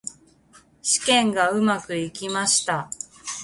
[0.81, 2.89] 試験がうまくいきました。